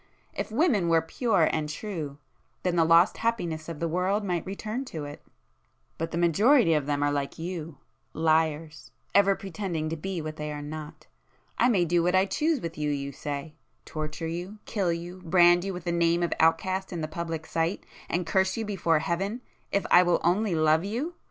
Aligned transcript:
If 0.33 0.51
women 0.51 0.89
were 0.89 1.03
pure 1.03 1.47
and 1.53 1.69
true, 1.69 2.17
then 2.63 2.75
the 2.75 2.83
lost 2.83 3.17
happiness 3.17 3.69
of 3.69 3.79
the 3.79 3.87
world 3.87 4.23
might 4.23 4.43
return 4.47 4.83
to 4.85 5.05
it,—but 5.05 6.09
the 6.09 6.17
majority 6.17 6.73
of 6.73 6.87
them 6.87 7.03
are 7.03 7.11
like 7.11 7.37
you, 7.37 7.77
liars, 8.11 8.89
ever 9.13 9.35
pretending 9.35 9.89
to 9.89 9.95
be 9.95 10.19
what 10.19 10.37
they 10.37 10.51
are 10.51 10.61
not. 10.63 11.05
I 11.59 11.69
may 11.69 11.85
do 11.85 12.01
what 12.01 12.15
I 12.15 12.25
choose 12.25 12.61
with 12.61 12.79
you, 12.79 12.89
you 12.89 13.11
say? 13.11 13.53
torture 13.85 14.25
you, 14.25 14.57
kill 14.65 14.91
you, 14.91 15.21
brand 15.23 15.63
you 15.63 15.71
with 15.71 15.83
the 15.83 15.91
name 15.91 16.23
of 16.23 16.33
outcast 16.39 16.91
in 16.91 17.01
the 17.01 17.07
public 17.07 17.45
sight, 17.45 17.85
and 18.09 18.25
curse 18.25 18.57
you 18.57 18.65
before 18.65 18.97
Heaven—if 18.97 19.85
I 19.91 20.01
will 20.01 20.19
only 20.23 20.55
love 20.55 20.83
you! 20.83 21.13